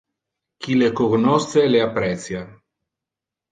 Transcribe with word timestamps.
Qui 0.65 0.73
le 0.77 0.87
cognosce 1.01 1.67
le 1.75 1.83
apprecia. 1.85 2.43